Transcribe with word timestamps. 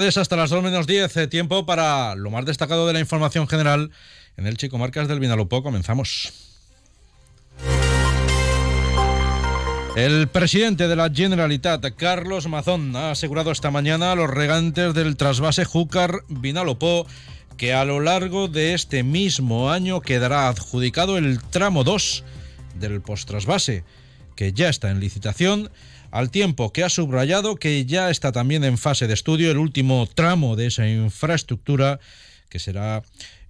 hasta 0.00 0.34
las 0.34 0.48
2 0.48 0.62
menos 0.62 0.86
10, 0.86 1.14
eh, 1.18 1.26
tiempo 1.26 1.66
para 1.66 2.14
lo 2.14 2.30
más 2.30 2.46
destacado 2.46 2.86
de 2.86 2.94
la 2.94 3.00
información 3.00 3.46
general 3.46 3.90
en 4.38 4.46
el 4.46 4.56
Chico 4.56 4.78
Marcas 4.78 5.08
del 5.08 5.20
Vinalopó. 5.20 5.62
Comenzamos. 5.62 6.32
El 9.96 10.28
presidente 10.28 10.88
de 10.88 10.96
la 10.96 11.10
Generalitat, 11.10 11.84
Carlos 11.96 12.48
Mazón, 12.48 12.96
ha 12.96 13.10
asegurado 13.10 13.50
esta 13.50 13.70
mañana 13.70 14.12
a 14.12 14.14
los 14.14 14.30
regantes 14.30 14.94
del 14.94 15.16
trasvase 15.16 15.66
Júcar 15.66 16.20
Vinalopó 16.28 17.06
que 17.58 17.74
a 17.74 17.84
lo 17.84 18.00
largo 18.00 18.48
de 18.48 18.72
este 18.72 19.02
mismo 19.02 19.70
año 19.70 20.00
quedará 20.00 20.48
adjudicado 20.48 21.18
el 21.18 21.42
tramo 21.42 21.84
2 21.84 22.24
del 22.76 23.02
postrasvase, 23.02 23.84
que 24.40 24.54
ya 24.54 24.70
está 24.70 24.90
en 24.90 25.00
licitación 25.00 25.70
al 26.10 26.30
tiempo 26.30 26.72
que 26.72 26.82
ha 26.82 26.88
subrayado 26.88 27.56
que 27.56 27.84
ya 27.84 28.08
está 28.08 28.32
también 28.32 28.64
en 28.64 28.78
fase 28.78 29.06
de 29.06 29.12
estudio 29.12 29.50
el 29.50 29.58
último 29.58 30.08
tramo 30.14 30.56
de 30.56 30.68
esa 30.68 30.88
infraestructura 30.88 32.00
que 32.48 32.58
será 32.58 33.02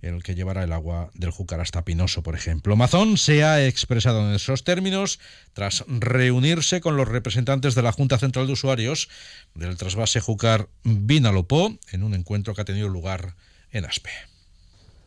el 0.03 0.25
que 0.25 0.35
llevará 0.35 0.65
el 0.65 0.73
agua 0.73 1.13
del 1.15 1.31
Júcar 1.31 1.61
hasta 1.61 1.85
Pinoso, 1.85 2.25
por 2.25 2.35
ejemplo. 2.35 2.75
Mazón 2.75 3.19
se 3.19 3.45
ha 3.45 3.65
expresado 3.65 4.29
en 4.29 4.35
esos 4.35 4.65
términos 4.65 5.21
tras 5.53 5.85
reunirse 5.87 6.81
con 6.81 6.97
los 6.97 7.07
representantes 7.07 7.77
de 7.77 7.83
la 7.83 7.93
Junta 7.93 8.19
Central 8.19 8.49
de 8.49 8.55
Usuarios 8.55 9.09
del 9.55 9.77
trasvase 9.77 10.19
Júcar 10.19 10.71
Vinalopó 10.83 11.79
en 11.93 12.03
un 12.03 12.15
encuentro 12.15 12.53
que 12.53 12.63
ha 12.63 12.65
tenido 12.65 12.89
lugar 12.89 13.37
en 13.71 13.85
Aspe. 13.85 14.11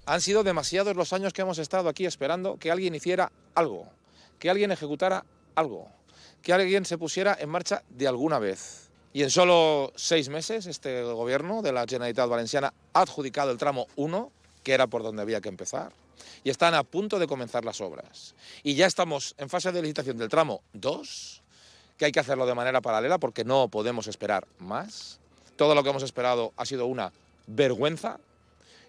Han 0.06 0.22
sido 0.22 0.44
demasiados 0.44 0.96
los 0.96 1.12
años 1.12 1.34
que 1.34 1.42
hemos 1.42 1.58
estado 1.58 1.90
aquí 1.90 2.06
esperando 2.06 2.56
que 2.56 2.72
alguien 2.72 2.96
hiciera 2.96 3.34
algo, 3.54 3.92
que 4.40 4.50
alguien 4.50 4.72
ejecutara 4.72 5.26
algo 5.56 5.90
que 6.44 6.54
alguien 6.54 6.86
se 6.86 6.98
pusiera 6.98 7.36
en 7.40 7.50
marcha 7.50 7.84
de 7.90 8.08
alguna 8.08 8.38
vez. 8.38 8.90
Y 9.14 9.24
en 9.24 9.30
solo 9.30 9.94
seis 9.96 10.28
meses 10.30 10.66
este 10.66 11.04
gobierno 11.04 11.62
de 11.62 11.72
la 11.72 11.86
Generalitat 11.88 12.30
Valenciana 12.30 12.74
ha 12.94 13.02
adjudicado 13.02 13.52
el 13.52 13.58
tramo 13.58 13.88
1, 13.96 14.32
que 14.64 14.74
era 14.74 14.88
por 14.88 15.04
donde 15.04 15.22
había 15.22 15.40
que 15.40 15.50
empezar, 15.50 15.94
y 16.44 16.50
están 16.50 16.74
a 16.74 16.84
punto 16.84 17.18
de 17.18 17.28
comenzar 17.28 17.64
las 17.64 17.80
obras. 17.80 18.36
Y 18.62 18.76
ya 18.76 18.88
estamos 18.88 19.36
en 19.38 19.50
fase 19.50 19.72
de 19.72 19.82
licitación 19.82 20.18
del 20.18 20.30
tramo 20.30 20.62
2, 20.74 21.42
que 21.98 22.06
hay 22.06 22.12
que 22.12 22.20
hacerlo 22.20 22.46
de 22.46 22.56
manera 22.56 22.82
paralela 22.82 23.20
porque 23.20 23.46
no 23.46 23.70
podemos 23.70 24.08
esperar 24.08 24.46
más. 24.60 25.20
Todo 25.56 25.76
lo 25.76 25.84
que 25.84 25.92
hemos 25.92 26.04
esperado 26.04 26.52
ha 26.58 26.66
sido 26.66 26.88
una 26.88 27.14
vergüenza 27.48 28.20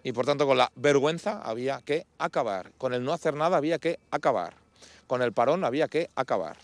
y 0.03 0.13
por 0.13 0.27
tanto 0.27 0.47
con 0.47 0.59
la 0.59 0.73
vergüenza 0.75 1.41
había 1.43 1.81
que 1.83 2.07
acabar. 2.19 2.73
Con 2.79 2.95
el 2.95 3.05
no 3.05 3.13
hacer 3.13 3.35
nada 3.35 3.59
había 3.59 3.79
que 3.79 3.99
acabar. 4.11 4.64
Con 5.07 5.23
el 5.23 5.33
parón 5.33 5.65
había 5.65 5.89
que 5.89 6.11
acabar. 6.17 6.57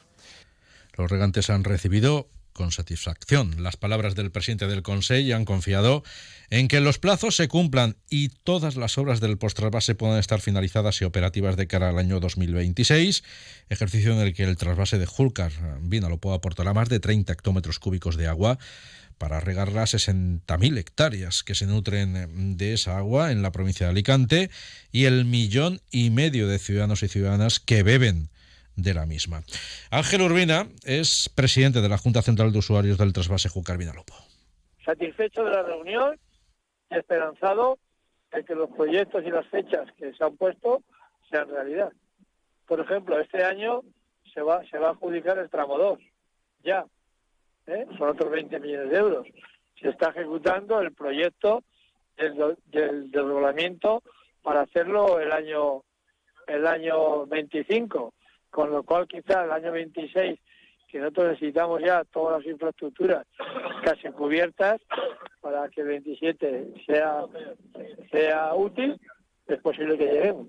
Los 0.97 1.11
regantes 1.11 1.51
han 1.51 1.65
recibido 1.65 2.29
con 2.61 2.73
satisfacción. 2.73 3.63
Las 3.63 3.79
palabras 3.79 4.15
del 4.15 4.31
presidente 4.31 4.67
del 4.67 4.83
Consejo 4.83 5.35
han 5.35 5.47
confiado 5.47 6.05
en 6.51 6.69
que 6.69 6.81
los 6.81 6.99
plazos 6.99 7.35
se 7.35 7.49
cumplan 7.49 7.97
y 8.11 8.29
todas 8.29 8.77
las 8.77 8.99
obras 8.99 9.19
del 9.21 9.39
postrasvase 9.39 9.95
puedan 9.95 10.19
estar 10.19 10.43
finalizadas 10.43 11.01
y 11.01 11.07
operativas 11.07 11.57
de 11.57 11.67
cara 11.67 11.89
al 11.89 11.99
año 11.99 12.21
2026, 12.21 13.25
ejercicio 13.71 14.13
en 14.13 14.19
el 14.19 14.35
que 14.35 14.43
el 14.43 14.59
trasvase 14.59 14.99
de 14.99 15.07
Julcar 15.07 15.53
puede 16.21 16.37
aportará 16.37 16.75
más 16.75 16.91
de 16.91 17.01
30 17.01 17.33
hectómetros 17.33 17.79
cúbicos 17.79 18.19
de 18.19 18.27
agua 18.27 18.59
para 19.17 19.41
regar 19.41 19.73
las 19.73 19.95
60.000 19.95 20.79
hectáreas 20.79 21.43
que 21.43 21.55
se 21.55 21.67
nutren 21.67 22.59
de 22.59 22.75
esa 22.75 22.99
agua 22.99 23.33
en 23.33 23.41
la 23.41 23.53
provincia 23.53 23.87
de 23.87 23.93
Alicante 23.93 24.51
y 24.93 25.07
el 25.07 25.25
millón 25.25 25.81
y 25.91 26.11
medio 26.11 26.47
de 26.47 26.59
ciudadanos 26.59 27.03
y 27.03 27.09
ciudadanas 27.09 27.59
que 27.59 27.83
beben 27.83 28.30
de 28.83 28.95
la 28.95 29.07
misma. 29.07 29.43
Ángel 29.91 30.23
Urbina 30.23 30.67
es 30.85 31.29
presidente 31.35 31.81
de 31.81 31.89
la 31.89 31.99
Junta 31.99 32.23
Central 32.23 32.53
de 32.53 32.59
Usuarios 32.59 32.99
del 32.99 33.13
Trasvase 33.13 33.49
Júcar 33.49 33.79
Vinalopó. 33.79 34.15
Satisfecho 34.85 35.45
de 35.45 35.51
la 35.51 35.63
reunión 35.63 36.19
y 36.91 36.97
esperanzado 36.97 37.79
de 38.33 38.45
que 38.45 38.55
los 38.55 38.71
proyectos 38.71 39.25
y 39.25 39.31
las 39.31 39.47
fechas 39.49 39.89
que 39.99 40.13
se 40.13 40.25
han 40.25 40.37
puesto 40.37 40.83
sean 41.31 41.49
realidad. 41.49 41.93
Por 42.67 42.81
ejemplo, 42.81 43.19
este 43.19 43.45
año 43.45 43.83
se 44.33 44.43
va, 44.43 44.63
se 44.71 44.79
va 44.79 44.89
a 44.89 44.91
adjudicar 44.93 45.39
el 45.39 45.51
tramo 45.51 45.77
2, 45.79 45.99
ya. 46.65 46.85
¿eh? 47.67 47.87
Son 47.99 48.09
otros 48.09 48.31
20 48.31 48.61
millones 48.61 48.91
de 48.91 48.97
euros. 48.97 49.27
Se 49.81 49.89
está 49.89 50.11
ejecutando 50.11 50.81
el 50.81 50.93
proyecto 50.93 51.65
del, 52.17 52.57
del, 52.67 53.79
para 54.43 54.63
hacerlo 54.63 55.21
el 55.21 55.33
año 55.33 55.83
el 56.47 56.67
año 56.67 57.27
25 57.27 58.13
con 58.51 58.71
lo 58.71 58.83
cual 58.83 59.07
quizá 59.07 59.45
el 59.45 59.53
año 59.53 59.73
26, 59.73 60.39
que 60.89 60.99
nosotros 60.99 61.31
necesitamos 61.31 61.81
ya 61.83 62.05
todas 62.05 62.39
las 62.39 62.53
infraestructuras 62.53 63.27
casi 63.85 64.09
cubiertas 64.09 64.81
para 65.41 65.69
que 65.69 65.83
el 65.83 65.89
27 65.89 66.75
sea, 66.87 67.25
sea 68.11 68.55
útil, 68.55 69.01
es 69.47 69.61
posible 69.61 69.97
que 69.97 70.07
lleguemos. 70.07 70.49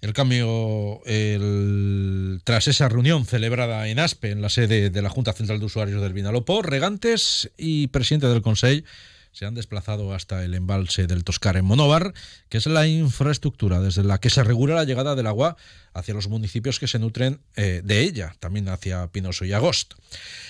El 0.00 0.14
cambio, 0.14 1.04
el, 1.04 2.40
tras 2.44 2.68
esa 2.68 2.88
reunión 2.88 3.26
celebrada 3.26 3.86
en 3.88 3.98
Aspe, 3.98 4.30
en 4.30 4.40
la 4.40 4.48
sede 4.48 4.88
de 4.88 5.02
la 5.02 5.10
Junta 5.10 5.34
Central 5.34 5.58
de 5.58 5.66
Usuarios 5.66 6.00
del 6.00 6.14
Vinalopó, 6.14 6.62
regantes 6.62 7.52
y 7.58 7.88
presidente 7.88 8.26
del 8.28 8.40
Consejo 8.40 8.86
se 9.32 9.46
han 9.46 9.54
desplazado 9.54 10.12
hasta 10.12 10.44
el 10.44 10.54
embalse 10.54 11.06
del 11.06 11.24
Toscar 11.24 11.56
en 11.56 11.64
Monóvar, 11.64 12.12
que 12.48 12.58
es 12.58 12.66
la 12.66 12.86
infraestructura 12.86 13.80
desde 13.80 14.02
la 14.02 14.18
que 14.18 14.30
se 14.30 14.42
regula 14.42 14.74
la 14.74 14.84
llegada 14.84 15.14
del 15.14 15.26
agua 15.26 15.56
hacia 15.94 16.14
los 16.14 16.28
municipios 16.28 16.80
que 16.80 16.88
se 16.88 16.98
nutren 16.98 17.40
eh, 17.56 17.82
de 17.84 18.00
ella, 18.00 18.34
también 18.40 18.68
hacia 18.68 19.06
Pinoso 19.08 19.44
y 19.44 19.52
Agost. 19.52 19.94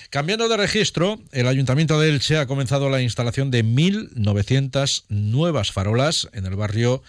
Cambiando 0.09 0.49
de 0.49 0.57
registro, 0.57 1.19
el 1.31 1.47
Ayuntamiento 1.47 1.99
de 1.99 2.09
Elche 2.09 2.37
ha 2.37 2.47
comenzado 2.47 2.89
la 2.89 3.01
instalación 3.01 3.51
de 3.51 3.63
1.900 3.63 5.05
nuevas 5.09 5.71
farolas 5.71 6.27
en 6.33 6.45
el 6.45 6.55
barrio 6.55 7.03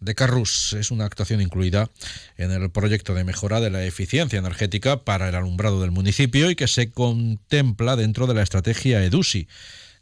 de 0.00 0.14
Carrús. 0.14 0.74
Es 0.74 0.90
una 0.90 1.06
actuación 1.06 1.40
incluida 1.40 1.90
en 2.36 2.52
el 2.52 2.70
proyecto 2.70 3.14
de 3.14 3.24
mejora 3.24 3.60
de 3.60 3.70
la 3.70 3.84
eficiencia 3.84 4.38
energética 4.38 5.04
para 5.04 5.28
el 5.28 5.34
alumbrado 5.34 5.80
del 5.80 5.90
municipio 5.90 6.50
y 6.50 6.56
que 6.56 6.68
se 6.68 6.90
contempla 6.90 7.96
dentro 7.96 8.26
de 8.26 8.34
la 8.34 8.42
estrategia 8.42 9.02
EDUSI 9.02 9.48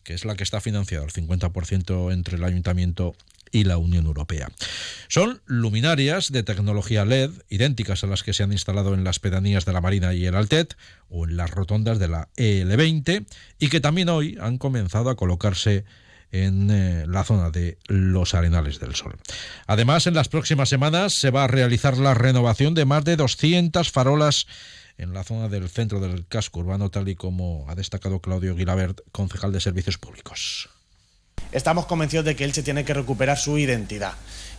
que 0.05 0.15
es 0.15 0.25
la 0.25 0.35
que 0.35 0.45
está 0.45 0.61
financiada 0.61 1.05
al 1.05 1.13
50% 1.13 2.13
entre 2.13 2.37
el 2.37 2.45
ayuntamiento 2.45 3.15
y 3.53 3.65
la 3.65 3.77
Unión 3.77 4.07
Europea. 4.07 4.49
Son 5.09 5.43
luminarias 5.45 6.33
de 6.33 6.43
tecnología 6.43 7.05
LED 7.05 7.31
idénticas 7.51 8.03
a 8.03 8.07
las 8.07 8.23
que 8.23 8.33
se 8.33 8.43
han 8.43 8.53
instalado 8.53 8.95
en 8.95 9.05
las 9.05 9.19
pedanías 9.19 9.65
de 9.67 9.75
la 9.75 9.83
Marina 9.83 10.15
y 10.15 10.25
el 10.27 10.35
Altet 10.35 10.77
o 11.11 11.27
en 11.27 11.37
las 11.37 11.51
rotondas 11.51 11.99
de 11.99 12.09
la 12.09 12.29
EL20 12.37 13.27
y 13.59 13.69
que 13.69 13.81
también 13.81 14.09
hoy 14.09 14.39
han 14.41 14.59
comenzado 14.59 15.11
a 15.11 15.17
colocarse 15.17 15.85
en 16.33 16.71
eh, 16.71 17.05
la 17.07 17.25
zona 17.25 17.51
de 17.51 17.77
los 17.87 18.35
Arenales 18.35 18.81
del 18.81 18.95
Sol. 18.95 19.17
Además, 19.67 20.07
en 20.07 20.15
las 20.15 20.29
próximas 20.29 20.71
semanas 20.71 21.13
se 21.13 21.31
va 21.31 21.45
a 21.45 21.49
realizar 21.49 21.99
la 21.99 22.15
renovación 22.15 22.73
de 22.75 22.87
más 22.87 23.05
de 23.05 23.17
200 23.17 23.91
farolas 23.91 24.47
en 25.03 25.13
la 25.13 25.25
zona 25.25 25.49
del 25.49 25.69
centro 25.69 26.01
del 26.01 26.27
casco 26.27 26.61
urbano, 26.61 26.91
tal 26.91 27.09
y 27.09 27.17
como 27.17 27.67
ha 27.69 27.75
destacado 27.75 28.21
Claudio 28.21 28.55
Guilabert, 28.55 29.01
concejal 29.11 29.53
de 29.53 29.61
Servicios 29.61 29.99
Públicos. 29.99 30.71
Estamos 31.51 31.87
convencidos 31.87 32.25
de 32.25 32.37
que 32.37 32.45
Elche 32.45 32.63
tiene 32.63 32.85
que 32.85 32.95
recuperar 32.95 33.37
su 33.37 33.59
identidad. 33.59 34.15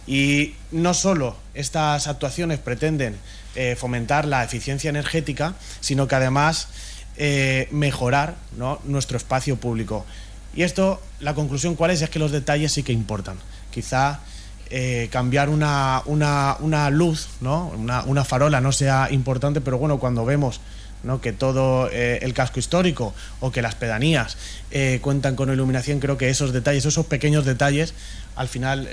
Y 0.05 0.53
no 0.71 0.93
solo 0.93 1.37
estas 1.53 2.07
actuaciones 2.07 2.59
pretenden 2.59 3.17
eh, 3.55 3.77
fomentar 3.77 4.25
la 4.25 4.43
eficiencia 4.43 4.89
energética, 4.89 5.55
sino 5.79 6.07
que 6.09 6.15
además 6.15 6.67
eh, 7.15 7.69
mejorar 7.71 8.35
nuestro 8.83 9.17
espacio 9.17 9.55
público. 9.55 10.05
Y 10.53 10.63
esto, 10.63 11.01
la 11.21 11.33
conclusión 11.33 11.75
cuál 11.75 11.91
es, 11.91 12.01
es 12.01 12.09
que 12.09 12.19
los 12.19 12.31
detalles 12.31 12.73
sí 12.73 12.83
que 12.83 12.91
importan. 12.91 13.37
Quizá 13.71 14.19
eh, 14.69 15.09
cambiar 15.11 15.49
una, 15.49 16.01
una, 16.05 16.89
luz, 16.89 17.27
¿no? 17.41 17.67
Una, 17.67 18.23
farola 18.23 18.61
no 18.61 18.71
sea 18.71 19.09
importante, 19.11 19.61
pero 19.61 19.77
bueno, 19.77 19.99
cuando 19.99 20.25
vemos 20.25 20.61
¿no? 21.03 21.21
que 21.21 21.33
todo 21.33 21.89
eh, 21.91 22.19
el 22.21 22.33
casco 22.33 22.59
histórico 22.59 23.13
o 23.39 23.51
que 23.51 23.61
las 23.61 23.75
pedanías 23.75 24.37
eh, 24.71 24.99
cuentan 25.01 25.35
con 25.35 25.51
iluminación, 25.51 25.99
creo 25.99 26.17
que 26.17 26.29
esos 26.29 26.53
detalles, 26.53 26.85
esos 26.85 27.05
pequeños 27.05 27.45
detalles, 27.45 27.93
al 28.35 28.47
final 28.47 28.87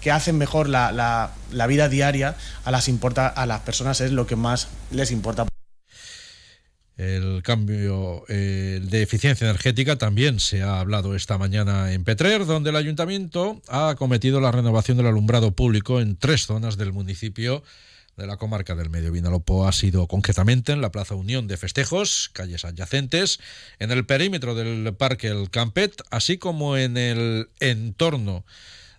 que 0.00 0.10
hacen 0.10 0.38
mejor 0.38 0.68
la, 0.68 0.92
la, 0.92 1.32
la, 1.52 1.66
vida 1.66 1.88
diaria 1.90 2.34
a 2.64 2.70
las, 2.70 2.88
importa, 2.88 3.28
a 3.28 3.44
las 3.44 3.60
personas 3.60 4.00
es 4.00 4.12
lo 4.12 4.26
que 4.26 4.34
más 4.34 4.68
les 4.90 5.10
importa 5.10 5.49
el 7.00 7.42
cambio 7.42 8.24
eh, 8.28 8.78
de 8.82 9.00
eficiencia 9.00 9.46
energética 9.46 9.96
también 9.96 10.38
se 10.38 10.60
ha 10.60 10.80
hablado 10.80 11.16
esta 11.16 11.38
mañana 11.38 11.94
en 11.94 12.04
Petrer, 12.04 12.44
donde 12.44 12.68
el 12.68 12.76
ayuntamiento 12.76 13.62
ha 13.68 13.88
acometido 13.88 14.38
la 14.38 14.52
renovación 14.52 14.98
del 14.98 15.06
alumbrado 15.06 15.52
público 15.52 16.02
en 16.02 16.16
tres 16.16 16.44
zonas 16.44 16.76
del 16.76 16.92
municipio 16.92 17.62
de 18.18 18.26
la 18.26 18.36
comarca 18.36 18.74
del 18.74 18.90
Medio 18.90 19.12
Vinalopó 19.12 19.66
ha 19.66 19.72
sido 19.72 20.06
concretamente 20.08 20.72
en 20.72 20.82
la 20.82 20.92
Plaza 20.92 21.14
Unión 21.14 21.48
de 21.48 21.56
Festejos, 21.56 22.28
calles 22.34 22.66
adyacentes, 22.66 23.40
en 23.78 23.92
el 23.92 24.04
perímetro 24.04 24.54
del 24.54 24.92
Parque 24.92 25.28
El 25.28 25.48
Campet, 25.48 26.02
así 26.10 26.36
como 26.36 26.76
en 26.76 26.98
el 26.98 27.48
entorno 27.60 28.44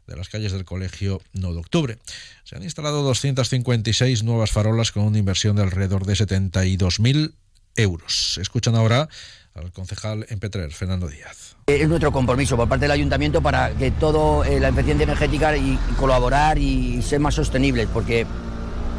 de 0.07 0.15
las 0.15 0.27
calles 0.27 0.53
del 0.53 0.65
Colegio 0.65 1.21
9 1.33 1.53
de 1.53 1.59
Octubre. 1.59 1.98
Se 2.45 2.56
han 2.56 2.63
instalado 2.63 3.03
256 3.03 4.24
nuevas 4.24 4.50
farolas 4.50 4.92
con 4.92 5.03
una 5.03 5.19
inversión 5.19 5.56
de 5.56 5.62
alrededor 5.62 6.07
de 6.07 6.13
72.000 6.13 7.36
euros. 7.75 8.38
Escuchan 8.41 8.75
ahora 8.75 9.07
al 9.53 9.71
concejal 9.71 10.25
en 10.29 10.39
Petrer, 10.39 10.71
Fernando 10.71 11.07
Díaz. 11.07 11.56
Es 11.68 11.88
nuestro 11.88 12.12
compromiso 12.12 12.56
por 12.56 12.69
parte 12.69 12.85
del 12.85 12.91
ayuntamiento 12.91 13.41
para 13.41 13.71
que 13.71 13.91
todo 13.91 14.44
la 14.44 14.69
eficiencia 14.69 15.03
energética 15.03 15.56
y, 15.57 15.77
colaborar 15.97 16.57
y 16.57 17.01
ser 17.01 17.19
más 17.19 17.35
sostenibles, 17.35 17.88
porque 17.94 18.25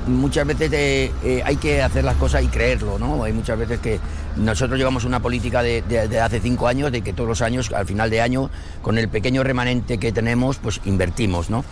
muchas 0.06 0.46
veces 0.46 0.72
eh, 0.72 1.12
eh, 1.24 1.42
hay 1.44 1.56
que 1.56 1.82
hacer 1.82 2.04
las 2.04 2.16
cosas 2.16 2.42
y 2.42 2.48
creerlo, 2.48 2.98
¿no? 2.98 3.22
Hay 3.24 3.32
muchas 3.32 3.58
veces 3.58 3.80
que 3.80 4.00
nosotros 4.36 4.78
llevamos 4.78 5.04
una 5.04 5.20
política 5.20 5.62
de, 5.62 6.20
hace 6.20 6.40
cinco 6.40 6.68
años, 6.68 6.90
de 6.92 7.02
que 7.02 7.12
todos 7.12 7.28
los 7.28 7.42
años, 7.42 7.70
al 7.72 7.86
final 7.86 8.10
de 8.10 8.20
año, 8.20 8.50
con 8.82 8.98
el 8.98 9.08
pequeño 9.08 9.42
remanente 9.42 9.98
que 9.98 10.12
tenemos, 10.12 10.58
pues 10.58 10.80
invertimos, 10.84 11.50
¿no? 11.50 11.64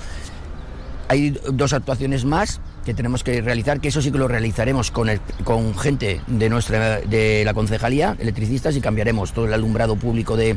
Hay 1.10 1.36
dos 1.52 1.72
actuaciones 1.72 2.24
más 2.24 2.60
que 2.84 2.94
tenemos 2.94 3.24
que 3.24 3.42
realizar, 3.42 3.80
que 3.80 3.88
eso 3.88 4.00
sí 4.00 4.12
que 4.12 4.18
lo 4.18 4.28
realizaremos 4.28 4.92
con, 4.92 5.10
con 5.42 5.76
gente 5.76 6.20
de, 6.28 6.48
nuestra, 6.48 7.00
de 7.00 7.42
la 7.44 7.52
concejalía, 7.52 8.16
electricistas, 8.20 8.76
y 8.76 8.80
cambiaremos 8.80 9.32
todo 9.32 9.46
el 9.46 9.52
alumbrado 9.52 9.96
público 9.96 10.36
de, 10.36 10.56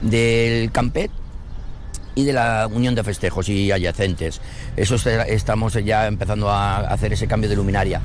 del 0.00 0.72
Campet 0.72 1.10
y 2.14 2.24
de 2.24 2.32
la 2.32 2.66
Unión 2.72 2.94
de 2.94 3.04
Festejos 3.04 3.50
y 3.50 3.72
adyacentes. 3.72 4.40
Eso 4.74 4.94
estamos 4.94 5.74
ya 5.74 6.06
empezando 6.06 6.48
a 6.48 6.78
hacer 6.78 7.12
ese 7.12 7.26
cambio 7.26 7.50
de 7.50 7.56
luminaria. 7.56 8.00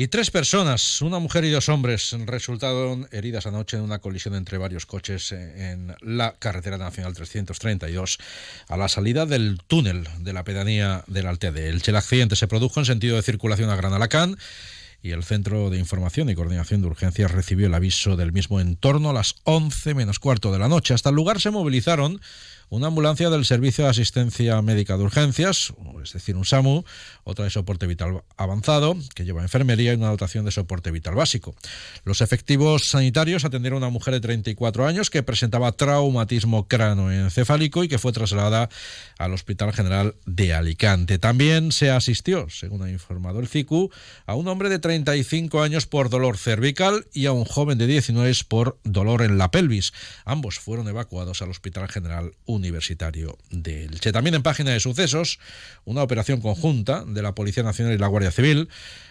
Y 0.00 0.08
tres 0.08 0.30
personas, 0.30 1.02
una 1.02 1.18
mujer 1.18 1.44
y 1.44 1.50
dos 1.50 1.68
hombres, 1.68 2.16
resultaron 2.24 3.06
heridas 3.12 3.44
anoche 3.44 3.76
en 3.76 3.82
una 3.82 3.98
colisión 3.98 4.34
entre 4.34 4.56
varios 4.56 4.86
coches 4.86 5.30
en 5.30 5.94
la 6.00 6.36
carretera 6.38 6.78
nacional 6.78 7.12
332 7.12 8.16
a 8.68 8.78
la 8.78 8.88
salida 8.88 9.26
del 9.26 9.58
túnel 9.66 10.08
de 10.20 10.32
la 10.32 10.42
pedanía 10.42 11.04
del 11.06 11.26
Alte 11.26 11.52
de 11.52 11.68
Elche. 11.68 11.90
El 11.90 11.98
accidente 11.98 12.34
se 12.34 12.48
produjo 12.48 12.80
en 12.80 12.86
sentido 12.86 13.16
de 13.16 13.22
circulación 13.22 13.68
a 13.68 13.76
Gran 13.76 13.92
Alacán 13.92 14.38
y 15.02 15.10
el 15.10 15.22
Centro 15.22 15.68
de 15.68 15.76
Información 15.76 16.30
y 16.30 16.34
Coordinación 16.34 16.80
de 16.80 16.86
Urgencias 16.86 17.30
recibió 17.30 17.66
el 17.66 17.74
aviso 17.74 18.16
del 18.16 18.32
mismo 18.32 18.58
en 18.58 18.76
torno 18.76 19.10
a 19.10 19.12
las 19.12 19.34
11 19.44 19.92
menos 19.92 20.18
cuarto 20.18 20.50
de 20.50 20.60
la 20.60 20.68
noche. 20.68 20.94
Hasta 20.94 21.10
el 21.10 21.16
lugar 21.16 21.42
se 21.42 21.50
movilizaron 21.50 22.22
una 22.70 22.86
ambulancia 22.86 23.30
del 23.30 23.44
Servicio 23.44 23.84
de 23.84 23.90
Asistencia 23.90 24.62
Médica 24.62 24.96
de 24.96 25.02
Urgencias, 25.02 25.74
es 26.02 26.12
decir, 26.12 26.36
un 26.36 26.44
SAMU, 26.44 26.84
otra 27.24 27.44
de 27.44 27.50
soporte 27.50 27.86
vital 27.86 28.22
avanzado, 28.36 28.96
que 29.14 29.24
lleva 29.24 29.42
enfermería 29.42 29.92
y 29.92 29.96
una 29.96 30.08
dotación 30.08 30.44
de 30.44 30.52
soporte 30.52 30.90
vital 30.90 31.16
básico. 31.16 31.54
Los 32.04 32.20
efectivos 32.20 32.88
sanitarios 32.88 33.44
atendieron 33.44 33.82
a 33.82 33.88
una 33.88 33.92
mujer 33.92 34.14
de 34.14 34.20
34 34.20 34.86
años 34.86 35.10
que 35.10 35.22
presentaba 35.22 35.72
traumatismo 35.72 36.68
cranoencefálico 36.68 37.84
y 37.84 37.88
que 37.88 37.98
fue 37.98 38.12
trasladada 38.12 38.68
al 39.18 39.34
Hospital 39.34 39.72
General 39.72 40.14
de 40.24 40.54
Alicante. 40.54 41.18
También 41.18 41.72
se 41.72 41.90
asistió, 41.90 42.48
según 42.50 42.82
ha 42.82 42.90
informado 42.90 43.40
el 43.40 43.48
CICU, 43.48 43.90
a 44.26 44.34
un 44.34 44.46
hombre 44.46 44.68
de 44.68 44.78
35 44.78 45.62
años 45.62 45.86
por 45.86 46.08
dolor 46.08 46.38
cervical 46.38 47.04
y 47.12 47.26
a 47.26 47.32
un 47.32 47.44
joven 47.44 47.76
de 47.78 47.86
19 47.86 48.30
por 48.48 48.78
dolor 48.84 49.22
en 49.22 49.38
la 49.38 49.50
pelvis. 49.50 49.92
Ambos 50.24 50.58
fueron 50.58 50.86
evacuados 50.88 51.42
al 51.42 51.50
Hospital 51.50 51.88
General 51.88 52.32
Universitario 52.60 53.38
de 53.50 53.84
Elche. 53.84 54.12
También 54.12 54.34
en 54.34 54.42
página 54.42 54.70
de 54.70 54.80
sucesos, 54.80 55.38
una 55.84 56.02
operación 56.02 56.40
conjunta 56.40 57.04
de 57.04 57.22
la 57.22 57.34
Policía 57.34 57.62
Nacional 57.62 57.94
y 57.94 57.98
la 57.98 58.06
Guardia 58.06 58.30
Civil 58.30 58.68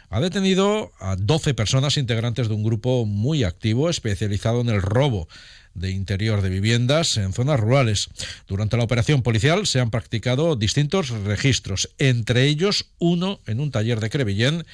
ha 0.09 0.19
detenido 0.19 0.91
a 0.99 1.15
12 1.15 1.55
personas 1.55 1.97
integrantes 1.97 2.47
de 2.47 2.53
un 2.53 2.63
grupo 2.63 3.05
muy 3.05 3.43
activo 3.43 3.89
especializado 3.89 4.61
en 4.61 4.69
el 4.69 4.81
robo 4.81 5.27
de 5.73 5.91
interior 5.91 6.41
de 6.41 6.49
viviendas 6.49 7.17
en 7.17 7.33
zonas 7.33 7.59
rurales. 7.59 8.09
Durante 8.47 8.77
la 8.77 8.83
operación 8.83 9.23
policial 9.23 9.65
se 9.65 9.79
han 9.79 9.91
practicado 9.91 10.55
distintos 10.55 11.09
registros, 11.09 11.89
entre 11.97 12.45
ellos 12.45 12.91
uno 12.99 13.39
en 13.47 13.59
un 13.59 13.71
taller 13.71 13.99
de 13.99 14.09
Crevillén 14.09 14.65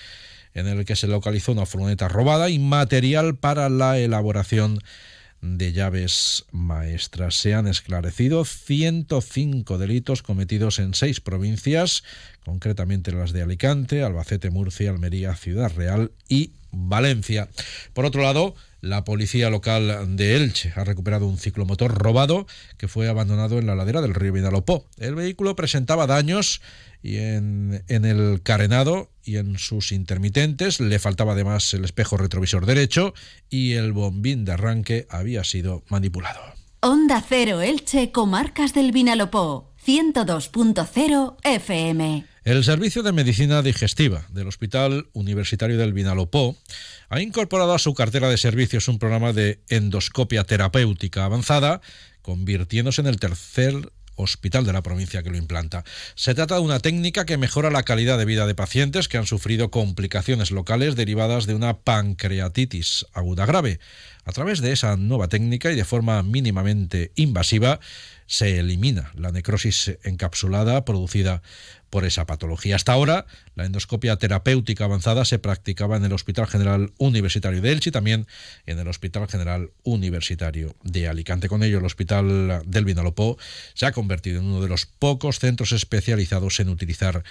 en 0.54 0.68
el 0.68 0.86
que 0.86 0.96
se 0.96 1.08
localizó 1.08 1.52
una 1.52 1.66
furgoneta 1.66 2.08
robada 2.08 2.50
y 2.50 2.60
material 2.60 3.36
para 3.36 3.70
la 3.70 4.00
elaboración 4.00 4.76
de 4.76 4.82
llaves 5.74 6.46
maestras. 6.52 7.36
Se 7.36 7.54
han 7.54 7.68
esclarecido 7.68 8.46
105 8.46 9.78
delitos 9.78 10.24
cometidos 10.24 10.80
en 10.80 10.94
seis 10.94 11.22
provincias, 11.22 12.04
concretamente 12.44 13.12
las 13.12 13.32
de 13.32 13.44
Alicante, 13.44 14.04
Albacete, 14.04 14.50
Murcia, 14.50 14.90
Almería, 14.90 15.36
Ciudad 15.36 15.72
Real 15.76 16.12
y 16.28 16.54
Valencia. 16.76 17.50
Por 17.94 18.06
otro 18.06 18.22
lado, 18.22 18.56
la 18.82 19.04
policía 19.04 19.50
local 19.50 20.16
de 20.16 20.36
Elche 20.36 20.72
ha 20.76 20.84
recuperado 20.84 21.26
un 21.26 21.40
ciclomotor 21.40 21.96
robado 21.96 22.46
que 22.78 22.88
fue 22.88 23.08
abandonado 23.08 23.58
en 23.58 23.66
la 23.66 23.74
ladera 23.74 24.02
del 24.02 24.14
río 24.14 24.34
Vinalopó. 24.34 24.86
El 24.98 25.16
vehículo 25.16 25.56
presentaba 25.56 26.06
daños 26.06 26.62
y 27.02 27.18
en, 27.18 27.84
el 27.88 28.42
carenado 28.44 29.10
y 29.24 29.38
en 29.38 29.58
sus 29.58 29.92
intermitentes 29.92 30.80
le 30.80 31.00
faltaba 31.00 31.34
además 31.34 31.74
el 31.74 31.86
espejo 31.86 32.18
retrovisor 32.18 32.66
derecho 32.66 33.14
y 33.50 33.74
el 33.74 33.92
bombín 33.92 34.46
de 34.46 34.52
arranque 34.52 35.08
había 35.10 35.44
sido 35.44 35.84
manipulado. 35.90 36.42
Onda 36.82 37.24
Cero 37.28 37.62
Elche, 37.62 38.12
Comarcas 38.12 38.76
del 38.76 38.92
Vinalopó, 38.92 39.72
102.0 39.84 41.38
FM. 41.44 42.35
El 42.46 42.64
Servicio 42.64 43.02
de 43.02 43.12
Medicina 43.12 43.64
Digestiva 43.64 44.24
del 44.30 44.48
Hospital 44.48 45.08
Universitario 45.14 45.80
del 45.80 45.94
Vinalopó 45.94 46.56
ha 47.10 47.20
incorporado 47.20 47.74
a 47.74 47.80
su 47.80 47.96
cartera 47.96 48.30
de 48.30 48.38
servicios 48.38 48.88
un 48.88 49.00
programa 49.00 49.34
de 49.34 49.62
endoscopia 49.68 50.44
terapéutica 50.44 51.26
avanzada, 51.26 51.82
convirtiéndose 52.22 53.02
en 53.02 53.08
el 53.08 53.20
tercer 53.20 53.92
hospital 54.16 54.64
de 54.64 54.74
la 54.74 54.84
provincia 54.84 55.24
que 55.24 55.32
lo 55.32 55.38
implanta. 55.38 55.84
Se 56.14 56.36
trata 56.36 56.56
de 56.56 56.62
una 56.62 56.80
técnica 56.80 57.26
que 57.26 57.38
mejora 57.38 57.72
la 57.72 57.82
calidad 57.82 58.20
de 58.20 58.26
vida 58.26 58.46
de 58.46 58.54
pacientes 58.54 59.08
que 59.08 59.18
han 59.18 59.26
sufrido 59.26 59.72
complicaciones 59.72 60.52
locales 60.52 60.96
derivadas 60.96 61.48
de 61.48 61.56
una 61.56 61.80
pancreatitis 61.80 63.08
aguda 63.14 63.48
grave. 63.48 63.80
A 64.24 64.32
través 64.34 64.62
de 64.62 64.72
esa 64.72 64.98
nueva 64.98 65.30
técnica 65.30 65.72
y 65.72 65.76
de 65.76 65.84
forma 65.84 66.22
mínimamente 66.22 67.12
invasiva, 67.16 67.80
se 68.28 68.60
elimina 68.60 69.12
la 69.16 69.32
necrosis 69.32 69.98
encapsulada 70.04 70.86
producida 70.86 71.42
por 71.90 72.06
esa 72.06 72.26
patología. 72.26 72.76
Hasta 72.76 72.92
ahora, 72.92 73.26
la 73.56 73.66
endoscopia 73.66 74.18
terapéutica 74.18 74.86
avanzada 74.86 75.24
se 75.24 75.40
practicaba 75.40 75.96
en 75.98 76.06
el 76.06 76.14
Hospital 76.14 76.48
General 76.48 76.92
Universitario 76.98 77.62
de 77.62 77.72
Elche 77.72 77.90
y 77.90 77.94
también 77.94 78.28
en 78.66 78.80
el 78.80 78.88
Hospital 78.88 79.28
General 79.28 79.72
Universitario 79.84 80.76
de 80.84 81.08
Alicante. 81.08 81.48
Con 81.48 81.64
ello, 81.64 81.78
el 81.78 81.86
Hospital 81.86 82.64
del 82.66 82.86
Vinalopó 82.86 83.38
se 83.76 83.86
ha 83.86 83.92
convertido 83.92 84.40
en 84.40 84.48
uno 84.48 84.62
de 84.62 84.68
los 84.68 84.86
pocos 84.86 85.40
centros 85.40 85.72
especializados 85.72 86.60
en 86.60 86.70
utilizar 86.70 87.24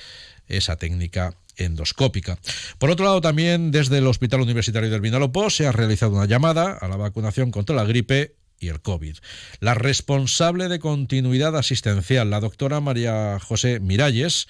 esa 0.49 0.77
técnica 0.77 1.35
endoscópica. 1.57 2.39
Por 2.79 2.91
otro 2.91 3.05
lado, 3.05 3.21
también 3.21 3.71
desde 3.71 3.99
el 3.99 4.07
Hospital 4.07 4.41
Universitario 4.41 4.91
del 4.91 5.01
Vinalopó 5.01 5.51
se 5.51 5.67
ha 5.67 5.73
realizado 5.73 6.13
una 6.13 6.27
llamada 6.27 6.73
a 6.73 6.89
la 6.89 6.97
vacunación 6.97 7.51
contra 7.51 7.77
la 7.77 7.85
gripe 7.85 8.37
y 8.59 8.69
el 8.69 8.81
COVID. 8.81 9.17
La 9.61 9.75
responsable 9.75 10.69
de 10.69 10.79
continuidad 10.79 11.57
asistencial, 11.57 12.31
la 12.31 12.41
doctora 12.41 12.81
María 12.81 13.39
José 13.41 13.81
Miralles, 13.81 14.49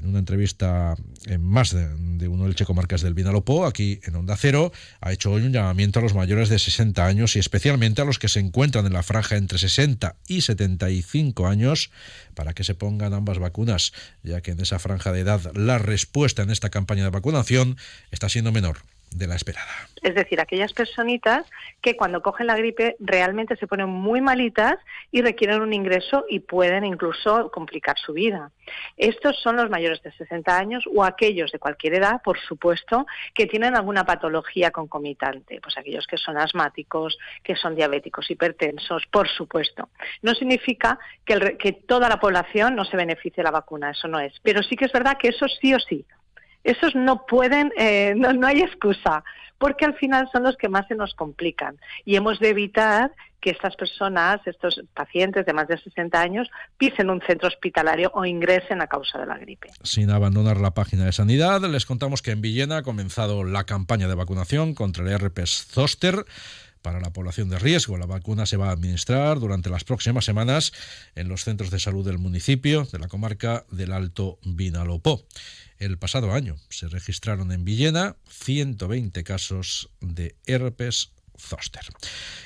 en 0.00 0.08
una 0.08 0.18
entrevista 0.18 0.94
en 1.26 1.42
más 1.42 1.70
de, 1.72 2.28
uno 2.28 2.44
del 2.44 2.54
Checo 2.54 2.74
Marcas 2.74 3.02
del 3.02 3.14
Vinalopó, 3.14 3.66
aquí 3.66 4.00
en 4.04 4.14
Onda 4.16 4.36
Cero, 4.36 4.72
ha 5.00 5.12
hecho 5.12 5.30
hoy 5.30 5.42
un 5.42 5.52
llamamiento 5.52 5.98
a 5.98 6.02
los 6.02 6.14
mayores 6.14 6.48
de 6.48 6.58
60 6.58 7.04
años 7.04 7.36
y 7.36 7.38
especialmente 7.38 8.02
a 8.02 8.04
los 8.04 8.18
que 8.18 8.28
se 8.28 8.40
encuentran 8.40 8.86
en 8.86 8.92
la 8.92 9.02
franja 9.02 9.36
entre 9.36 9.58
60 9.58 10.16
y 10.26 10.40
75 10.40 11.46
años 11.46 11.90
para 12.34 12.54
que 12.54 12.64
se 12.64 12.74
pongan 12.74 13.14
ambas 13.14 13.38
vacunas, 13.38 13.92
ya 14.22 14.40
que 14.40 14.52
en 14.52 14.60
esa 14.60 14.78
franja 14.78 15.12
de 15.12 15.20
edad 15.20 15.54
la 15.54 15.78
respuesta 15.78 16.42
en 16.42 16.50
esta 16.50 16.70
campaña 16.70 17.04
de 17.04 17.10
vacunación 17.10 17.76
está 18.10 18.28
siendo 18.28 18.52
menor 18.52 18.78
de 19.10 19.26
la 19.26 19.34
esperada. 19.34 19.68
Es 20.02 20.14
decir, 20.14 20.40
aquellas 20.40 20.72
personitas 20.72 21.44
que 21.82 21.96
cuando 21.96 22.22
cogen 22.22 22.46
la 22.46 22.56
gripe 22.56 22.96
realmente 23.00 23.56
se 23.56 23.66
ponen 23.66 23.88
muy 23.88 24.20
malitas 24.20 24.76
y 25.10 25.20
requieren 25.20 25.60
un 25.60 25.72
ingreso 25.72 26.24
y 26.28 26.40
pueden 26.40 26.84
incluso 26.84 27.50
complicar 27.50 27.98
su 27.98 28.14
vida. 28.14 28.50
Estos 28.96 29.38
son 29.42 29.56
los 29.56 29.68
mayores 29.68 30.02
de 30.02 30.12
60 30.12 30.56
años 30.56 30.84
o 30.94 31.04
aquellos 31.04 31.52
de 31.52 31.58
cualquier 31.58 31.94
edad, 31.94 32.22
por 32.22 32.38
supuesto, 32.38 33.06
que 33.34 33.46
tienen 33.46 33.76
alguna 33.76 34.04
patología 34.04 34.70
concomitante, 34.70 35.60
pues 35.60 35.76
aquellos 35.76 36.06
que 36.06 36.16
son 36.16 36.38
asmáticos, 36.38 37.18
que 37.42 37.56
son 37.56 37.74
diabéticos, 37.74 38.30
hipertensos, 38.30 39.04
por 39.10 39.28
supuesto. 39.28 39.90
No 40.22 40.34
significa 40.34 40.98
que, 41.26 41.58
que 41.58 41.72
toda 41.72 42.08
la 42.08 42.20
población 42.20 42.74
no 42.74 42.84
se 42.84 42.96
beneficie 42.96 43.42
de 43.42 43.44
la 43.44 43.50
vacuna, 43.50 43.90
eso 43.90 44.08
no 44.08 44.20
es, 44.20 44.32
pero 44.42 44.62
sí 44.62 44.76
que 44.76 44.86
es 44.86 44.92
verdad 44.92 45.18
que 45.18 45.28
eso 45.28 45.46
sí 45.48 45.74
o 45.74 45.80
sí 45.80 46.06
esos 46.64 46.94
no 46.94 47.26
pueden, 47.26 47.72
eh, 47.76 48.14
no, 48.16 48.32
no 48.32 48.46
hay 48.46 48.60
excusa, 48.60 49.24
porque 49.58 49.84
al 49.84 49.94
final 49.94 50.28
son 50.32 50.42
los 50.42 50.56
que 50.56 50.68
más 50.68 50.86
se 50.88 50.94
nos 50.94 51.14
complican. 51.14 51.76
Y 52.04 52.16
hemos 52.16 52.38
de 52.40 52.48
evitar 52.48 53.12
que 53.40 53.50
estas 53.50 53.74
personas, 53.76 54.40
estos 54.46 54.80
pacientes 54.94 55.46
de 55.46 55.52
más 55.52 55.68
de 55.68 55.78
60 55.78 56.20
años, 56.20 56.48
pisen 56.78 57.10
un 57.10 57.20
centro 57.22 57.48
hospitalario 57.48 58.10
o 58.14 58.24
ingresen 58.24 58.82
a 58.82 58.86
causa 58.86 59.18
de 59.18 59.26
la 59.26 59.38
gripe. 59.38 59.70
Sin 59.82 60.10
abandonar 60.10 60.58
la 60.58 60.72
página 60.72 61.06
de 61.06 61.12
sanidad, 61.12 61.62
les 61.62 61.86
contamos 61.86 62.22
que 62.22 62.32
en 62.32 62.42
Villena 62.42 62.78
ha 62.78 62.82
comenzado 62.82 63.44
la 63.44 63.64
campaña 63.64 64.08
de 64.08 64.14
vacunación 64.14 64.74
contra 64.74 65.04
el 65.04 65.10
herpes 65.10 65.66
zoster 65.70 66.24
para 66.82 67.00
la 67.00 67.12
población 67.12 67.48
de 67.48 67.58
riesgo. 67.58 67.96
La 67.96 68.06
vacuna 68.06 68.46
se 68.46 68.56
va 68.56 68.68
a 68.68 68.72
administrar 68.72 69.40
durante 69.40 69.70
las 69.70 69.84
próximas 69.84 70.24
semanas 70.24 70.72
en 71.14 71.28
los 71.28 71.44
centros 71.44 71.70
de 71.70 71.80
salud 71.80 72.04
del 72.04 72.18
municipio 72.18 72.86
de 72.90 72.98
la 72.98 73.08
comarca 73.08 73.64
del 73.70 73.92
Alto 73.92 74.38
Vinalopó. 74.44 75.24
El 75.78 75.98
pasado 75.98 76.32
año 76.32 76.56
se 76.68 76.88
registraron 76.88 77.52
en 77.52 77.64
Villena 77.64 78.16
120 78.28 79.24
casos 79.24 79.90
de 80.00 80.36
herpes 80.46 81.12
Zoster. 81.38 81.82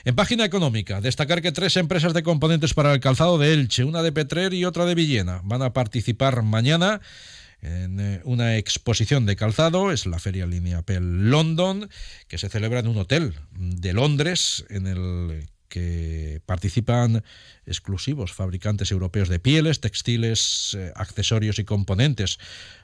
En 0.04 0.14
página 0.14 0.44
económica, 0.44 1.00
destacar 1.00 1.42
que 1.42 1.52
tres 1.52 1.76
empresas 1.76 2.14
de 2.14 2.22
componentes 2.22 2.74
para 2.74 2.92
el 2.92 3.00
calzado 3.00 3.38
de 3.38 3.52
Elche, 3.52 3.84
una 3.84 4.02
de 4.02 4.12
Petrer 4.12 4.54
y 4.54 4.64
otra 4.64 4.86
de 4.86 4.94
Villena, 4.94 5.40
van 5.44 5.62
a 5.62 5.72
participar 5.72 6.42
mañana 6.42 7.00
en 7.64 7.98
eh, 7.98 8.20
una 8.24 8.56
exposición 8.56 9.26
de 9.26 9.36
calzado, 9.36 9.90
es 9.90 10.06
la 10.06 10.18
Feria 10.18 10.46
Lineapel 10.46 11.30
London, 11.30 11.88
que 12.28 12.38
se 12.38 12.48
celebra 12.48 12.80
en 12.80 12.88
un 12.88 12.98
hotel 12.98 13.34
de 13.52 13.92
Londres, 13.92 14.64
en 14.68 14.86
el 14.86 15.48
que 15.74 16.40
participan 16.46 17.24
exclusivos 17.66 18.32
fabricantes 18.32 18.92
europeos 18.92 19.28
de 19.28 19.40
pieles, 19.40 19.80
textiles, 19.80 20.76
eh, 20.78 20.92
accesorios 20.94 21.58
y 21.58 21.64
componentes 21.64 22.38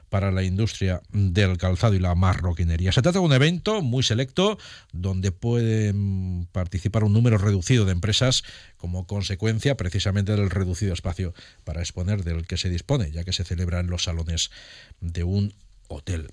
para 0.09 0.29
la 0.29 0.43
industria 0.43 1.01
del 1.13 1.57
calzado 1.57 1.93
y 1.93 1.99
la 1.99 2.15
marroquinería. 2.15 2.91
Se 2.91 3.01
trata 3.01 3.19
de 3.19 3.25
un 3.25 3.31
evento 3.31 3.81
muy 3.81 4.03
selecto 4.03 4.57
donde 4.91 5.31
pueden 5.31 6.49
participar 6.51 7.05
un 7.05 7.13
número 7.13 7.37
reducido 7.37 7.85
de 7.85 7.93
empresas 7.93 8.43
como 8.75 9.07
consecuencia 9.07 9.77
precisamente 9.77 10.33
del 10.33 10.49
reducido 10.49 10.91
espacio 10.91 11.33
para 11.63 11.79
exponer 11.79 12.25
del 12.25 12.45
que 12.45 12.57
se 12.57 12.69
dispone, 12.69 13.09
ya 13.11 13.23
que 13.23 13.31
se 13.31 13.45
celebra 13.45 13.79
en 13.79 13.87
los 13.87 14.03
salones 14.03 14.51
de 14.99 15.23
un 15.23 15.53
hotel. 15.95 16.27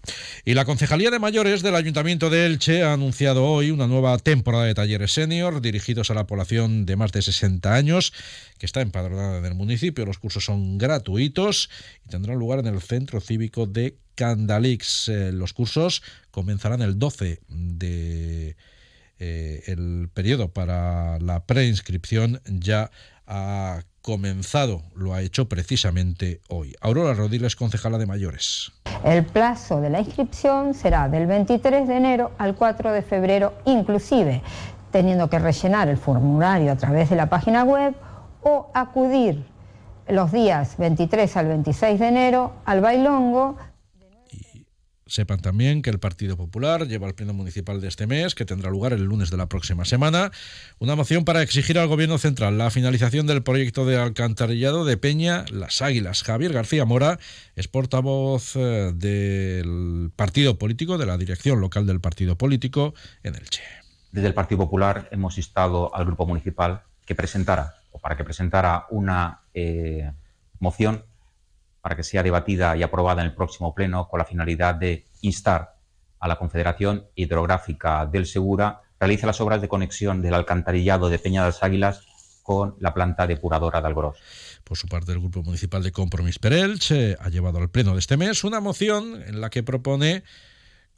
Y 0.45 0.55
la 0.55 0.65
Concejalía 0.65 1.11
de 1.11 1.19
Mayores 1.19 1.63
del 1.63 1.75
Ayuntamiento 1.75 2.31
de 2.31 2.47
Elche 2.47 2.83
ha 2.83 2.93
anunciado 2.93 3.45
hoy 3.45 3.71
una 3.71 3.87
nueva 3.87 4.17
temporada 4.19 4.65
de 4.65 4.75
talleres 4.75 5.13
senior 5.13 5.61
dirigidos 5.61 6.11
a 6.11 6.15
la 6.15 6.27
población 6.27 6.87
de 6.87 6.97
más 6.97 7.13
de 7.13 7.23
60 7.23 7.75
años 7.75 8.13
que 8.59 8.67
está 8.67 8.81
empadronada 8.81 9.39
en 9.39 9.45
el 9.45 9.55
municipio. 9.55 10.05
Los 10.07 10.19
cursos 10.19 10.45
son 10.45 10.79
gratuitos 10.79 11.71
y 12.05 12.09
tendrán 12.09 12.39
lugar 12.39 12.61
en 12.61 12.67
el 12.67 12.81
Centro 12.81 13.21
Cívico 13.21 13.67
de 13.67 13.97
Candalix. 14.15 15.09
Eh, 15.09 15.33
los 15.33 15.53
cursos 15.53 16.03
comenzarán 16.31 16.83
el 16.83 16.99
12 16.99 17.41
de 17.49 18.57
eh, 19.21 19.63
el 19.67 20.09
periodo 20.15 20.53
para 20.53 21.19
la 21.19 21.45
preinscripción 21.45 22.41
ya 22.47 22.91
ha 23.27 23.83
comenzado, 24.09 24.81
lo 24.95 25.13
ha 25.13 25.21
hecho 25.21 25.51
precisamente 25.51 26.41
hoy. 26.49 26.75
Aurora 26.81 27.13
Rodiles, 27.13 27.55
concejala 27.57 27.99
de 27.99 28.07
mayores. 28.07 28.73
El 29.05 29.23
plazo 29.27 29.83
de 29.83 29.91
la 29.91 30.01
inscripción 30.01 30.73
será 30.73 31.11
del 31.11 31.27
23 31.27 31.87
de 31.87 31.95
enero 31.95 32.33
al 32.39 32.55
4 32.55 32.93
de 32.93 33.03
febrero, 33.03 33.53
inclusive 33.67 34.41
teniendo 34.93 35.29
que 35.29 35.39
rellenar 35.39 35.89
el 35.89 35.99
formulario 35.99 36.73
a 36.73 36.77
través 36.77 37.11
de 37.11 37.17
la 37.17 37.29
página 37.29 37.65
web 37.65 37.95
o 38.41 38.71
acudir 38.73 39.45
los 40.09 40.33
días 40.33 40.79
23 40.79 41.37
al 41.37 41.49
26 41.49 42.01
de 42.01 42.09
enero 42.09 42.55
al 42.65 42.81
bailongo 42.81 43.59
Sepan 45.09 45.41
también 45.41 45.81
que 45.81 45.89
el 45.89 45.99
Partido 45.99 46.37
Popular 46.37 46.87
lleva 46.87 47.07
al 47.07 47.15
Pleno 47.15 47.33
Municipal 47.33 47.81
de 47.81 47.89
este 47.89 48.07
mes, 48.07 48.35
que 48.35 48.45
tendrá 48.45 48.71
lugar 48.71 48.93
el 48.93 49.05
lunes 49.05 49.31
de 49.31 49.39
la 49.39 49.49
próxima 49.49 49.87
semana, 49.87 50.31
una 50.79 50.97
moción 50.97 51.25
para 51.25 51.43
exigir 51.43 51.79
al 51.79 51.89
Gobierno 51.89 52.19
Central 52.19 52.59
la 52.59 52.71
finalización 52.71 53.27
del 53.27 53.43
proyecto 53.43 53.87
de 53.87 53.97
alcantarillado 53.97 54.85
de 54.85 54.99
Peña 54.99 55.47
Las 55.51 55.81
Águilas. 55.81 56.23
Javier 56.23 56.53
García 56.53 56.85
Mora 56.85 57.19
es 57.57 57.69
portavoz 57.69 58.55
eh, 58.55 58.93
del 58.95 60.13
partido 60.15 60.59
político, 60.59 60.99
de 60.99 61.07
la 61.07 61.17
dirección 61.17 61.61
local 61.61 61.87
del 61.87 62.01
partido 62.01 62.37
político 62.37 62.95
en 63.23 63.35
el 63.35 63.49
Che. 63.49 63.63
Desde 64.13 64.29
el 64.29 64.35
Partido 64.35 64.59
Popular 64.59 65.09
hemos 65.11 65.39
instado 65.39 65.95
al 65.95 66.05
Grupo 66.05 66.27
Municipal 66.27 66.83
que 67.07 67.15
presentara, 67.15 67.77
o 67.93 67.99
para 67.99 68.17
que 68.17 68.25
presentara 68.25 68.85
una 68.91 69.41
eh, 69.55 70.13
moción 70.61 71.05
para 71.81 71.97
que 71.97 72.03
sea 72.03 72.23
debatida 72.23 72.77
y 72.77 72.83
aprobada 72.83 73.23
en 73.23 73.29
el 73.29 73.35
próximo 73.35 73.75
Pleno 73.75 74.09
con 74.09 74.19
la 74.19 74.25
finalidad 74.25 74.75
de 74.75 75.07
instar 75.21 75.77
a 76.21 76.29
la 76.29 76.37
Confederación 76.37 77.07
Hidrográfica 77.15 78.07
del 78.07 78.27
Segura 78.27 78.83
realice 78.99 79.27
las 79.27 79.41
obras 79.41 79.61
de 79.61 79.69
conexión 79.69 80.21
del 80.23 80.35
alcantarillado 80.35 81.09
de 81.09 81.19
Peña 81.19 81.43
de 81.43 81.49
las 81.49 81.63
Águilas 81.63 82.03
con 82.43 82.77
la 82.81 82.95
planta 82.95 83.27
depuradora 83.27 83.81
de 83.81 83.87
Algoros. 83.87 84.17
Por 84.65 84.79
su 84.79 84.89
parte, 84.89 85.13
el 85.13 85.21
Grupo 85.21 85.43
Municipal 85.43 85.83
de 85.83 85.93
Compromís 85.93 86.39
Perelche 86.39 87.17
ha 87.21 87.29
llevado 87.29 87.59
al 87.59 87.71
Pleno 87.71 87.93
de 87.93 87.99
este 87.99 88.17
mes 88.17 88.43
una 88.43 88.61
moción 88.61 89.23
en 89.27 89.41
la 89.41 89.51
que 89.51 89.63
propone 89.63 90.25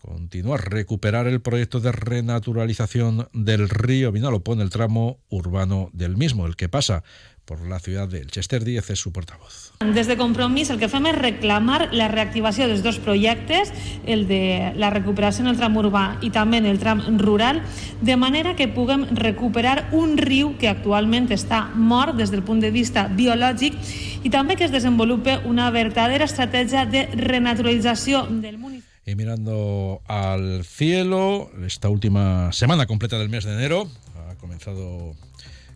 continuar, 0.00 0.70
recuperar 0.70 1.26
el 1.26 1.40
proyecto 1.40 1.80
de 1.80 1.92
renaturalización 1.92 3.28
del 3.32 3.68
río 3.68 4.12
Vinalopó 4.12 4.52
en 4.52 4.60
el 4.60 4.70
tramo 4.70 5.18
urbano 5.28 5.90
del 5.92 6.16
mismo, 6.16 6.46
el 6.46 6.56
que 6.56 6.68
pasa 6.68 7.02
por 7.44 7.66
la 7.66 7.80
ciudad 7.80 8.06
de 8.06 8.24
Chester 8.26 8.62
Díez 8.62 8.90
es 8.90 9.00
su 9.00 9.12
portavoz. 9.12 9.72
Des 9.80 10.06
de 10.06 10.16
Compromís 10.16 10.70
el 10.70 10.78
que 10.78 10.86
fem 10.92 11.08
és 11.10 11.16
reclamar 11.16 11.88
la 11.90 12.06
reactivació 12.12 12.68
dels 12.70 12.84
dos 12.84 13.00
projectes, 13.02 13.72
el 14.06 14.28
de 14.28 14.70
la 14.78 14.92
recuperació 14.94 15.42
en 15.42 15.50
el 15.50 15.58
tram 15.58 15.74
urbà 15.80 16.04
i 16.22 16.30
també 16.30 16.60
en 16.62 16.68
el 16.70 16.78
tram 16.78 17.02
rural, 17.18 17.58
de 18.06 18.14
manera 18.14 18.54
que 18.54 18.68
puguem 18.70 19.08
recuperar 19.18 19.88
un 19.90 20.14
riu 20.20 20.54
que 20.60 20.70
actualment 20.70 21.26
està 21.34 21.64
mort 21.74 22.14
des 22.14 22.30
del 22.30 22.44
punt 22.46 22.62
de 22.62 22.70
vista 22.70 23.08
biològic 23.08 23.74
i 24.22 24.30
també 24.30 24.54
que 24.54 24.68
es 24.68 24.76
desenvolupe 24.76 25.40
una 25.42 25.72
verdadera 25.74 26.30
estratègia 26.30 26.86
de 26.86 27.08
renaturalització 27.16 28.28
del 28.30 28.58
municipi. 28.58 28.89
Mirando 29.16 30.02
al 30.06 30.64
cielo, 30.64 31.50
esta 31.66 31.88
última 31.88 32.52
semana 32.52 32.86
completa 32.86 33.18
del 33.18 33.28
mes 33.28 33.44
de 33.44 33.54
enero 33.54 33.88
ha 34.28 34.34
comenzado 34.36 35.14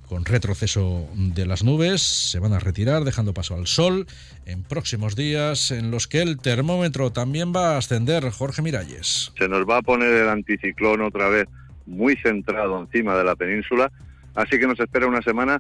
con 0.09 0.25
retroceso 0.25 1.09
de 1.15 1.47
las 1.47 1.65
nubes, 1.65 2.03
se 2.03 2.39
van 2.39 2.53
a 2.53 2.61
retirar 2.61 3.05
dejando 3.05 3.35
paso 3.35 3.55
al 3.55 3.67
sol 3.67 4.07
en 4.47 4.63
próximos 4.63 5.17
días 5.17 5.71
en 5.71 5.91
los 5.91 6.07
que 6.07 6.23
el 6.23 6.39
termómetro 6.39 7.11
también 7.11 7.53
va 7.55 7.75
a 7.75 7.79
ascender. 7.79 8.31
Jorge 8.31 8.63
Miralles. 8.63 9.33
Se 9.37 9.49
nos 9.49 9.69
va 9.69 9.79
a 9.79 9.83
poner 9.83 10.13
el 10.13 10.29
anticiclón 10.29 11.01
otra 11.01 11.29
vez 11.29 11.49
muy 11.87 12.17
centrado 12.17 12.81
encima 12.81 13.17
de 13.17 13.25
la 13.25 13.35
península, 13.35 13.91
así 14.35 14.59
que 14.59 14.67
nos 14.67 14.79
espera 14.79 15.07
una 15.07 15.23
semana 15.23 15.59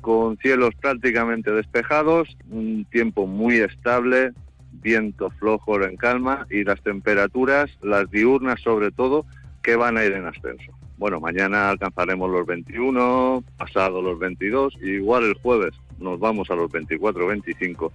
con 0.00 0.36
cielos 0.36 0.74
prácticamente 0.80 1.50
despejados, 1.52 2.28
un 2.50 2.84
tiempo 2.90 3.26
muy 3.26 3.56
estable, 3.56 4.32
viento 4.80 5.30
flojo 5.30 5.82
en 5.82 5.96
calma 5.96 6.46
y 6.50 6.64
las 6.64 6.82
temperaturas, 6.82 7.70
las 7.82 8.10
diurnas 8.10 8.60
sobre 8.60 8.90
todo, 8.90 9.26
que 9.62 9.76
van 9.76 9.96
a 9.96 10.04
ir 10.04 10.12
en 10.12 10.26
ascenso. 10.26 10.72
Bueno, 10.96 11.20
mañana 11.20 11.70
alcanzaremos 11.70 12.30
los 12.30 12.46
21, 12.46 13.42
pasado 13.56 14.00
los 14.00 14.18
22 14.18 14.74
y 14.80 14.90
igual 14.90 15.24
el 15.24 15.34
jueves 15.34 15.74
nos 15.98 16.20
vamos 16.20 16.50
a 16.50 16.54
los 16.54 16.70
24, 16.70 17.26
25. 17.26 17.92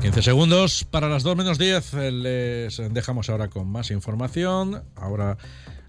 15 0.00 0.22
segundos 0.22 0.84
para 0.84 1.08
las 1.08 1.22
2 1.22 1.36
menos 1.36 1.58
10. 1.58 1.94
Les 2.12 2.92
dejamos 2.92 3.30
ahora 3.30 3.48
con 3.48 3.70
más 3.70 3.90
información. 3.90 4.82
Ahora 4.94 5.38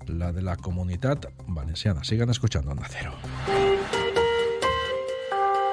la 0.08 0.32
de 0.32 0.42
la 0.42 0.56
comunidad 0.56 1.20
valenciana. 1.48 2.04
Sigan 2.04 2.30
escuchando 2.30 2.72
Onda 2.72 2.88
Cero. 2.90 3.14